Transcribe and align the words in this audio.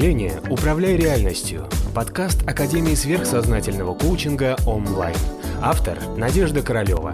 мышления 0.00 0.40
«Управляй 0.48 0.96
реальностью»– 0.96 1.66
подкаст 1.94 2.48
Академии 2.48 2.94
сверхсознательного 2.94 3.92
коучинга 3.94 4.56
онлайн. 4.66 5.14
Автор– 5.60 5.98
Надежда 6.16 6.62
Королева. 6.62 7.12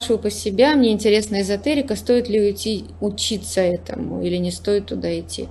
Спрашиваю 0.00 0.20
по 0.20 0.28
себя, 0.28 0.74
мне 0.74 0.90
интересна 0.90 1.42
эзотерика, 1.42 1.94
стоит 1.94 2.28
ли 2.28 2.40
уйти 2.40 2.86
учиться 3.00 3.60
этому 3.60 4.24
или 4.24 4.34
не 4.34 4.50
стоит 4.50 4.86
туда 4.86 5.16
идти. 5.20 5.48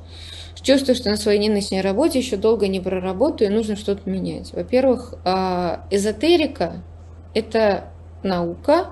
Чувствую, 0.61 0.97
что 0.97 1.09
на 1.09 1.15
своей 1.15 1.47
нынешней 1.47 1.79
работе 1.79 2.19
еще 2.19 2.35
долго 2.35 2.67
не 2.67 2.81
проработаю, 2.81 3.49
и 3.49 3.53
нужно 3.53 3.77
что-то 3.77 4.09
менять. 4.09 4.51
Во-первых, 4.51 5.13
а, 5.23 5.87
эзотерика– 5.91 6.83
это 7.33 7.85
наука, 8.21 8.87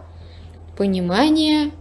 понимание 0.78 1.72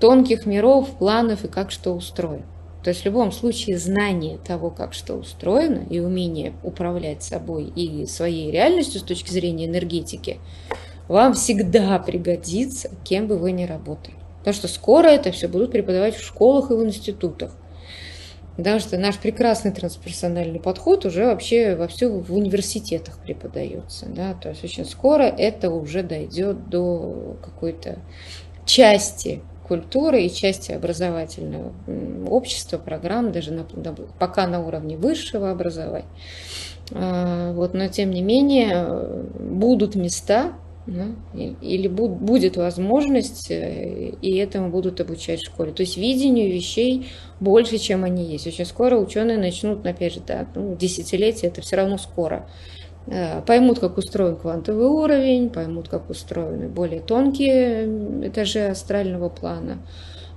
тонких 0.00 0.46
миров, 0.46 0.90
планов 0.98 1.44
и 1.44 1.48
как 1.48 1.70
что 1.70 1.94
устроено. 1.94 2.46
То 2.82 2.90
есть 2.90 3.02
в 3.02 3.06
любом 3.06 3.32
случае 3.32 3.76
знание 3.76 4.38
того, 4.38 4.70
как 4.70 4.94
что 4.94 5.14
устроено, 5.14 5.84
и 5.90 5.98
умение 5.98 6.52
управлять 6.62 7.22
собой 7.22 7.64
и 7.64 8.06
своей 8.06 8.50
реальностью 8.50 9.00
с 9.00 9.04
точки 9.04 9.30
зрения 9.30 9.66
энергетики, 9.66 10.38
вам 11.08 11.34
всегда 11.34 11.98
пригодится, 11.98 12.90
кем 13.04 13.26
бы 13.26 13.36
вы 13.36 13.52
ни 13.52 13.64
работали. 13.64 14.16
Потому 14.38 14.54
что 14.54 14.68
скоро 14.68 15.08
это 15.08 15.32
все 15.32 15.48
будут 15.48 15.72
преподавать 15.72 16.14
в 16.14 16.24
школах 16.24 16.70
и 16.70 16.74
в 16.74 16.84
институтах. 16.84 17.52
Потому 18.56 18.80
что 18.80 18.98
наш 18.98 19.18
прекрасный 19.18 19.70
трансперсональный 19.70 20.58
подход 20.58 21.04
уже 21.04 21.26
вообще 21.26 21.76
во 21.76 21.86
все 21.86 22.08
в 22.08 22.34
университетах 22.34 23.18
преподается. 23.18 24.06
Да? 24.06 24.34
То 24.34 24.48
есть 24.48 24.64
очень 24.64 24.84
скоро 24.84 25.22
это 25.22 25.70
уже 25.70 26.02
дойдет 26.02 26.68
до 26.68 27.36
какой-то 27.42 27.98
части 28.64 29.42
культуры 29.68 30.22
и 30.22 30.30
части 30.30 30.72
образовательного 30.72 31.72
общества, 32.28 32.78
программ, 32.78 33.32
даже 33.32 33.52
на, 33.52 33.64
пока 34.18 34.46
на 34.46 34.66
уровне 34.66 34.96
высшего 34.96 35.50
образования. 35.50 36.06
А, 36.92 37.52
вот, 37.52 37.74
но 37.74 37.88
тем 37.88 38.10
не 38.10 38.22
менее 38.22 39.24
будут 39.38 39.94
места, 39.94 40.54
да, 40.86 41.08
или 41.34 41.86
будет 41.86 42.56
возможность, 42.56 43.50
э, 43.50 44.14
и 44.22 44.36
этому 44.36 44.70
будут 44.70 45.02
обучать 45.02 45.40
в 45.40 45.44
школе. 45.44 45.72
То 45.72 45.82
есть 45.82 45.98
видению 45.98 46.50
вещей 46.50 47.08
больше, 47.40 47.76
чем 47.76 48.04
они 48.04 48.24
есть. 48.24 48.46
Очень 48.46 48.64
скоро 48.64 48.96
ученые 48.96 49.36
начнут, 49.36 49.86
опять 49.86 50.14
же, 50.14 50.20
да, 50.26 50.46
ну, 50.54 50.74
десятилетия, 50.76 51.48
это 51.48 51.60
все 51.60 51.76
равно 51.76 51.98
скоро 51.98 52.48
Э, 52.87 52.87
поймут, 53.46 53.78
как 53.78 53.98
устроен 53.98 54.36
квантовый 54.36 54.86
уровень, 54.86 55.50
поймут, 55.50 55.88
как 55.88 56.10
устроены 56.10 56.68
более 56.68 57.00
тонкие 57.00 58.28
этажи 58.28 58.66
астрального 58.66 59.28
плана, 59.28 59.78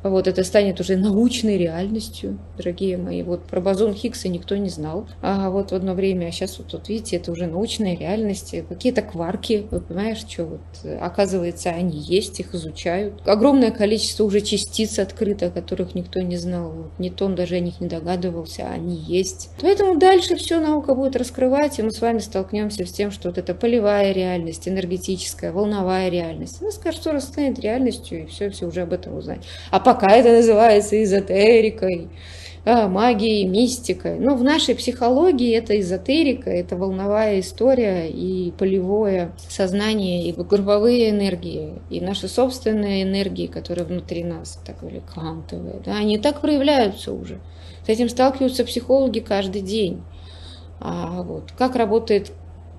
вот 0.03 0.27
это 0.27 0.43
станет 0.43 0.79
уже 0.79 0.95
научной 0.97 1.57
реальностью, 1.57 2.39
дорогие 2.57 2.97
мои. 2.97 3.23
Вот 3.23 3.43
про 3.43 3.61
бозон 3.61 3.93
Хиггса 3.93 4.29
никто 4.29 4.55
не 4.57 4.69
знал. 4.69 5.07
А 5.21 5.49
вот 5.49 5.71
в 5.71 5.75
одно 5.75 5.93
время, 5.93 6.27
а 6.27 6.31
сейчас 6.31 6.57
вот, 6.57 6.73
вот 6.73 6.89
видите, 6.89 7.17
это 7.17 7.31
уже 7.31 7.47
научная 7.47 7.95
реальность. 7.95 8.55
Какие-то 8.67 9.01
кварки, 9.01 9.67
вы 9.69 9.81
понимаешь, 9.81 10.19
что 10.27 10.45
вот 10.45 10.61
оказывается 10.99 11.69
они 11.69 11.97
есть, 11.99 12.39
их 12.39 12.53
изучают. 12.55 13.21
Огромное 13.25 13.71
количество 13.71 14.23
уже 14.23 14.41
частиц 14.41 14.99
открыто, 14.99 15.49
которых 15.49 15.95
никто 15.95 16.19
не 16.19 16.37
знал. 16.37 16.71
Вот, 16.71 16.99
Ньютон 16.99 17.35
даже 17.35 17.55
о 17.55 17.59
них 17.59 17.79
не 17.79 17.87
догадывался, 17.87 18.63
а 18.67 18.73
они 18.73 18.95
есть. 18.95 19.49
Поэтому 19.61 19.97
дальше 19.97 20.35
все 20.35 20.59
наука 20.59 20.95
будет 20.95 21.15
раскрывать, 21.15 21.79
и 21.79 21.83
мы 21.83 21.91
с 21.91 22.01
вами 22.01 22.19
столкнемся 22.19 22.85
с 22.85 22.91
тем, 22.91 23.11
что 23.11 23.29
вот 23.29 23.37
эта 23.37 23.53
полевая 23.53 24.11
реальность, 24.11 24.67
энергетическая, 24.67 25.51
волновая 25.51 26.09
реальность, 26.09 26.59
она 26.61 26.71
что 26.91 27.19
станет 27.19 27.59
реальностью, 27.59 28.23
и 28.23 28.25
все, 28.25 28.49
все 28.49 28.67
уже 28.67 28.81
об 28.81 28.93
этом 28.93 29.15
узнать. 29.15 29.45
А 29.69 29.79
пока 29.93 30.11
это 30.11 30.31
называется 30.31 31.03
эзотерикой, 31.03 32.07
а, 32.63 32.87
магией, 32.87 33.45
мистикой. 33.45 34.19
Но 34.19 34.35
в 34.35 34.43
нашей 34.43 34.73
психологии 34.73 35.53
это 35.53 35.77
эзотерика, 35.77 36.49
это 36.49 36.77
волновая 36.77 37.41
история 37.41 38.09
и 38.09 38.51
полевое 38.51 39.33
сознание, 39.49 40.29
и 40.29 40.31
групповые 40.31 41.09
энергии, 41.09 41.73
и 41.89 41.99
наши 41.99 42.29
собственные 42.29 43.03
энергии, 43.03 43.47
которые 43.47 43.85
внутри 43.85 44.23
нас, 44.23 44.61
так 44.65 44.81
или 44.83 45.01
квантовые, 45.13 45.81
да, 45.83 45.97
они 45.97 46.17
так 46.17 46.39
проявляются 46.39 47.11
уже. 47.11 47.39
С 47.85 47.89
этим 47.89 48.07
сталкиваются 48.07 48.63
психологи 48.63 49.19
каждый 49.19 49.61
день. 49.61 50.03
А 50.79 51.21
вот, 51.23 51.51
как 51.57 51.75
работает 51.75 52.31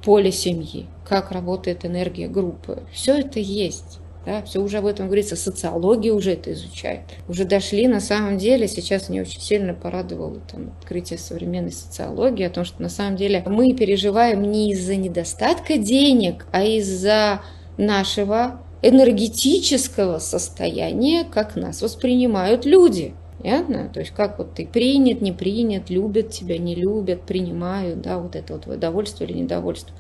поле 0.03 0.33
семьи, 0.33 0.87
как 1.07 1.31
работает 1.31 1.85
энергия 1.85 2.29
группы. 2.29 2.83
Все 2.93 3.19
это 3.19 3.39
есть. 3.39 3.99
Да, 4.25 4.43
все 4.43 4.61
уже 4.61 4.79
об 4.79 4.87
этом 4.87 5.07
говорится, 5.07 5.35
социология 5.35 6.13
уже 6.13 6.33
это 6.33 6.53
изучает. 6.53 7.01
Уже 7.29 7.45
дошли, 7.45 7.89
на 7.89 8.01
самом 8.01 8.39
деле, 8.39 8.69
сейчас 8.69 9.09
мне 9.09 9.21
очень 9.23 9.41
сильно 9.41 9.75
порадовало 9.75 10.39
там, 10.51 10.73
открытие 10.81 11.19
современной 11.19 11.73
социологии, 11.73 12.45
о 12.45 12.51
том, 12.51 12.65
что 12.65 12.81
на 12.83 12.89
самом 12.89 13.17
деле 13.17 13.43
мы 13.47 13.75
переживаем 13.75 14.43
не 14.43 14.71
из-за 14.73 14.95
недостатка 14.95 15.77
денег, 15.77 16.47
а 16.53 16.63
из-за 16.63 17.43
нашего 17.77 18.61
энергетического 18.83 20.19
состояния, 20.19 21.25
как 21.25 21.57
нас 21.57 21.83
воспринимают 21.83 22.65
люди. 22.65 23.15
Понятно? 23.43 23.91
То 23.93 24.01
есть 24.01 24.13
как 24.13 24.39
вот 24.39 24.55
ты 24.55 24.67
принят, 24.67 25.21
не 25.21 25.33
принят, 25.33 25.91
любят 25.91 26.31
тебя, 26.31 26.59
не 26.59 26.77
любят, 26.77 27.23
принимают, 27.23 28.01
да, 28.01 28.19
вот 28.19 28.37
это 28.37 28.55
вот 28.55 28.67
удовольствие 28.69 29.29
или 29.29 29.39
недовольство. 29.39 29.93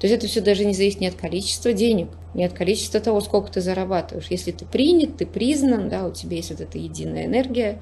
То 0.00 0.06
есть 0.06 0.16
это 0.16 0.26
все 0.28 0.40
даже 0.40 0.64
не 0.64 0.74
зависит 0.74 1.00
ни 1.00 1.06
от 1.06 1.14
количества 1.14 1.72
денег, 1.72 2.08
ни 2.34 2.44
от 2.44 2.52
количества 2.52 3.00
того, 3.00 3.20
сколько 3.20 3.52
ты 3.52 3.60
зарабатываешь. 3.60 4.28
Если 4.30 4.52
ты 4.52 4.64
принят, 4.64 5.16
ты 5.16 5.26
признан, 5.26 5.88
да, 5.88 6.06
у 6.06 6.12
тебя 6.12 6.36
есть 6.36 6.50
вот 6.50 6.60
эта 6.60 6.78
единая 6.78 7.26
энергия, 7.26 7.80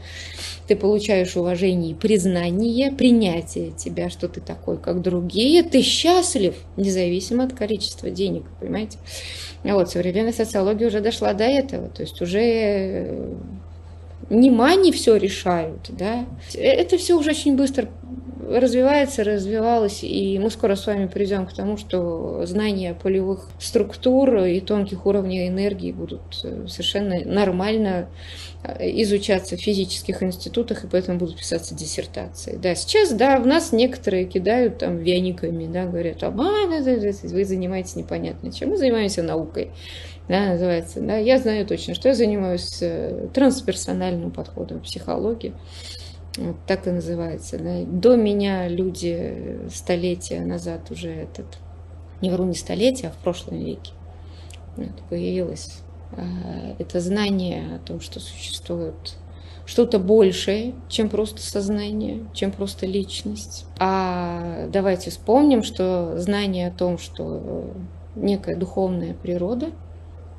ты 0.66 0.76
получаешь 0.76 1.36
уважение 1.36 1.92
и 1.92 1.94
признание, 1.94 2.90
принятие 2.90 3.72
тебя, 3.72 4.08
что 4.10 4.28
ты 4.28 4.40
такой, 4.40 4.78
как 4.78 5.02
другие, 5.02 5.62
ты 5.62 5.82
счастлив, 5.82 6.54
независимо 6.76 7.44
от 7.44 7.54
количества 7.54 8.10
денег, 8.10 8.44
понимаете? 8.60 8.98
Вот 9.62 9.90
современная 9.90 10.32
социология 10.32 10.88
уже 10.88 11.00
дошла 11.00 11.34
до 11.34 11.44
этого, 11.44 11.88
то 11.88 12.02
есть 12.02 12.20
уже 12.22 12.40
э, 12.40 13.34
не 14.30 14.50
мани 14.50 14.92
все 14.92 15.16
решают, 15.16 15.90
да. 15.90 16.26
Это 16.54 16.98
все 16.98 17.14
уже 17.14 17.30
очень 17.30 17.56
быстро 17.56 17.88
развивается, 18.48 19.24
развивалось, 19.24 20.02
и 20.02 20.38
мы 20.38 20.50
скоро 20.50 20.74
с 20.76 20.86
вами 20.86 21.06
придем 21.06 21.46
к 21.46 21.52
тому, 21.52 21.76
что 21.76 22.44
знания 22.46 22.94
полевых 22.94 23.48
структур 23.58 24.44
и 24.44 24.60
тонких 24.60 25.06
уровней 25.06 25.48
энергии 25.48 25.92
будут 25.92 26.22
э, 26.44 26.66
совершенно 26.68 27.24
нормально 27.24 28.08
э, 28.62 28.90
изучаться 29.02 29.56
в 29.56 29.60
физических 29.60 30.22
институтах, 30.22 30.84
и 30.84 30.88
поэтому 30.88 31.18
будут 31.18 31.36
писаться 31.36 31.74
диссертации. 31.74 32.56
Да, 32.56 32.74
сейчас, 32.74 33.12
да, 33.12 33.38
в 33.38 33.46
нас 33.46 33.72
некоторые 33.72 34.26
кидают 34.26 34.78
там 34.78 34.98
вениками, 34.98 35.66
да, 35.66 35.86
говорят, 35.86 36.22
а, 36.22 36.30
вы 36.30 37.44
занимаетесь 37.44 37.96
непонятно 37.96 38.52
чем, 38.52 38.70
мы 38.70 38.76
занимаемся 38.76 39.22
наукой 39.22 39.70
да, 40.28 40.50
называется. 40.50 41.00
Да. 41.00 41.16
Я 41.16 41.38
знаю 41.38 41.66
точно, 41.66 41.94
что 41.94 42.08
я 42.08 42.14
занимаюсь 42.14 42.78
э, 42.80 43.28
трансперсональным 43.32 44.30
подходом 44.30 44.80
в 44.80 44.82
психологии. 44.82 45.54
Вот 46.36 46.56
так 46.66 46.86
и 46.86 46.90
называется. 46.90 47.58
Да. 47.58 47.84
До 47.84 48.16
меня 48.16 48.68
люди 48.68 49.60
столетия 49.72 50.40
назад 50.40 50.90
уже 50.90 51.08
этот, 51.08 51.46
не 52.20 52.30
вру 52.30 52.44
не 52.44 52.54
столетия, 52.54 53.08
а 53.08 53.10
в 53.10 53.16
прошлом 53.16 53.58
веке 53.58 53.92
вот, 54.76 54.92
появилось 55.08 55.78
а, 56.12 56.76
это 56.78 57.00
знание 57.00 57.76
о 57.76 57.78
том, 57.78 58.00
что 58.00 58.20
существует 58.20 59.16
что-то 59.64 59.98
большее, 59.98 60.74
чем 60.88 61.08
просто 61.08 61.42
сознание, 61.42 62.24
чем 62.32 62.52
просто 62.52 62.86
личность. 62.86 63.66
А 63.78 64.68
давайте 64.68 65.10
вспомним, 65.10 65.64
что 65.64 66.18
знание 66.18 66.68
о 66.68 66.70
том, 66.70 66.98
что 66.98 67.72
некая 68.14 68.56
духовная 68.56 69.14
природа, 69.14 69.70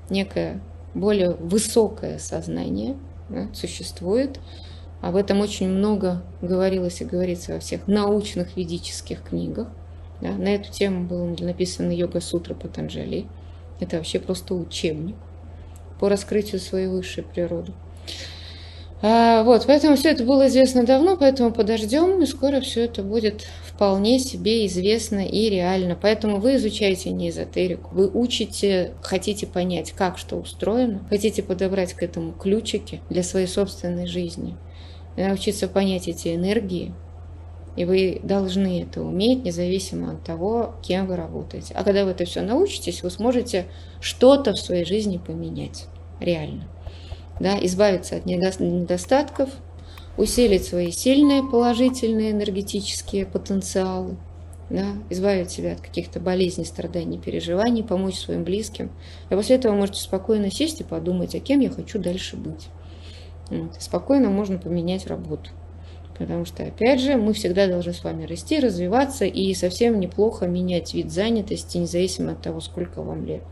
некое 0.09 0.61
более 0.93 1.31
высокое 1.31 2.19
сознание 2.19 2.95
да, 3.29 3.47
существует, 3.53 4.39
об 5.01 5.15
этом 5.15 5.41
очень 5.41 5.69
много 5.69 6.23
говорилось 6.41 7.01
и 7.01 7.05
говорится 7.05 7.53
во 7.53 7.59
всех 7.59 7.87
научных 7.87 8.57
ведических 8.57 9.21
книгах. 9.21 9.67
Да. 10.21 10.31
На 10.31 10.55
эту 10.55 10.71
тему 10.71 11.05
был 11.05 11.25
написан 11.39 11.89
йога-сутра 11.91 12.55
Патанджали. 12.55 13.25
Это 13.79 13.97
вообще 13.97 14.19
просто 14.19 14.55
учебник 14.55 15.15
по 15.99 16.09
раскрытию 16.09 16.59
своей 16.59 16.87
высшей 16.87 17.23
природы. 17.23 17.73
А, 19.03 19.43
вот, 19.43 19.65
поэтому 19.67 19.95
все 19.95 20.09
это 20.09 20.23
было 20.23 20.47
известно 20.47 20.83
давно, 20.83 21.17
поэтому 21.17 21.51
подождем, 21.51 22.19
и 22.23 22.25
скоро 22.25 22.61
все 22.61 22.85
это 22.85 23.03
будет 23.03 23.45
вполне 23.63 24.17
себе 24.17 24.65
известно 24.65 25.19
и 25.19 25.51
реально. 25.51 25.95
Поэтому 25.99 26.37
вы 26.37 26.55
изучаете 26.55 27.11
не 27.11 27.29
эзотерику, 27.29 27.93
вы 27.93 28.07
учите, 28.07 28.93
хотите 29.03 29.45
понять, 29.45 29.91
как 29.91 30.17
что 30.17 30.37
устроено, 30.37 31.05
хотите 31.09 31.43
подобрать 31.43 31.93
к 31.93 32.01
этому 32.01 32.31
ключики 32.31 32.99
для 33.11 33.21
своей 33.21 33.45
собственной 33.45 34.07
жизни 34.07 34.55
научиться 35.25 35.67
понять 35.67 36.07
эти 36.07 36.35
энергии, 36.35 36.93
и 37.75 37.85
вы 37.85 38.19
должны 38.23 38.81
это 38.81 39.01
уметь, 39.01 39.43
независимо 39.43 40.13
от 40.13 40.23
того, 40.23 40.75
кем 40.81 41.07
вы 41.07 41.15
работаете. 41.15 41.73
А 41.75 41.83
когда 41.83 42.05
вы 42.05 42.11
это 42.11 42.25
все 42.25 42.41
научитесь, 42.41 43.03
вы 43.03 43.11
сможете 43.11 43.67
что-то 44.01 44.53
в 44.53 44.59
своей 44.59 44.85
жизни 44.85 45.17
поменять. 45.17 45.85
Реально. 46.19 46.67
да, 47.39 47.59
избавиться 47.61 48.15
от 48.15 48.25
недостатков, 48.25 49.49
усилить 50.17 50.65
свои 50.65 50.91
сильные 50.91 51.43
положительные 51.43 52.31
энергетические 52.31 53.27
потенциалы, 53.27 54.17
да, 54.71 54.87
избавить 55.11 55.51
себя 55.51 55.73
от 55.73 55.81
каких-то 55.81 56.19
болезней, 56.19 56.65
страданий, 56.65 57.19
переживаний, 57.19 57.83
помочь 57.83 58.17
своим 58.17 58.43
близким. 58.43 58.89
И 59.29 59.35
после 59.35 59.57
этого 59.57 59.75
можете 59.75 60.01
спокойно 60.01 60.51
сесть 60.51 60.81
и 60.81 60.83
подумать, 60.83 61.35
а 61.35 61.39
кем 61.39 61.59
я 61.59 61.69
хочу 61.69 61.99
дальше 61.99 62.35
быть. 62.35 62.67
Спокойно 63.79 64.29
можно 64.29 64.57
поменять 64.57 65.07
работу. 65.07 65.51
Потому 66.17 66.45
что, 66.45 66.63
опять 66.63 66.99
же, 66.99 67.15
мы 67.15 67.33
всегда 67.33 67.67
должны 67.67 67.93
с 67.93 68.03
вами 68.03 68.25
расти, 68.25 68.59
развиваться 68.59 69.25
и 69.25 69.53
совсем 69.53 69.99
неплохо 69.99 70.47
менять 70.47 70.93
вид 70.93 71.11
занятости, 71.11 71.77
независимо 71.77 72.31
от 72.31 72.41
того, 72.41 72.59
сколько 72.59 73.03
вам 73.03 73.25
лет. 73.25 73.43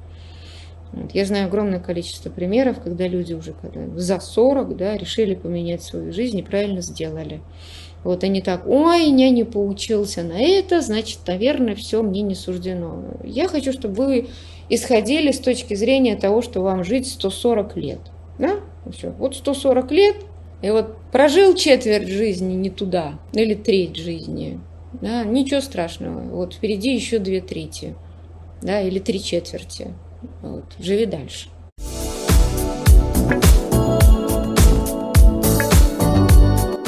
Вот. 0.92 1.14
Я 1.14 1.26
знаю 1.26 1.48
огромное 1.48 1.80
количество 1.80 2.30
примеров, 2.30 2.82
когда 2.82 3.08
люди 3.08 3.34
уже 3.34 3.54
когда 3.54 3.88
за 4.00 4.20
40 4.20 4.78
да, 4.78 4.98
решили 4.98 5.36
поменять 5.36 5.84
свою 5.84 6.12
жизнь 6.12 6.40
и 6.40 6.44
правильно 6.44 6.82
сделали. 6.82 7.42
Вот 8.04 8.24
они 8.24 8.42
так, 8.42 8.68
ой, 8.68 9.10
я 9.10 9.30
не 9.32 9.44
поучился 9.44 10.24
на 10.24 10.40
это, 10.40 10.82
значит, 10.82 11.20
наверное, 11.26 11.76
все 11.76 12.04
мне 12.04 12.22
не 12.22 12.36
суждено. 12.36 13.04
Я 13.24 13.48
хочу, 13.48 13.74
чтобы 13.74 13.96
вы 13.96 14.28
исходили 14.70 15.32
с 15.32 15.40
точки 15.40 15.74
зрения 15.74 16.16
того, 16.16 16.42
что 16.42 16.62
вам 16.62 16.84
жить 16.84 17.08
140 17.08 17.76
лет. 17.78 18.00
Да? 18.38 18.60
Все. 18.92 19.12
Вот 19.12 19.36
140 19.36 19.92
лет, 19.92 20.16
и 20.62 20.70
вот 20.70 20.98
прожил 21.12 21.56
четверть 21.56 22.08
жизни 22.08 22.54
не 22.54 22.70
туда, 22.70 23.20
или 23.34 23.54
треть 23.54 23.96
жизни, 23.96 24.60
да, 25.02 25.24
ничего 25.24 25.62
страшного. 25.62 26.22
Вот 26.22 26.54
впереди 26.54 26.94
еще 26.94 27.20
две 27.20 27.42
трети, 27.42 27.96
да, 28.62 28.82
или 28.82 29.00
три 29.00 29.22
четверти. 29.22 29.94
Вот, 30.42 30.66
живи 30.80 31.06
дальше. 31.06 31.50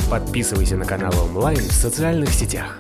Подписывайся 0.10 0.78
на 0.78 0.86
канал 0.86 1.14
онлайн 1.30 1.60
в 1.60 1.74
социальных 1.74 2.30
сетях. 2.30 2.80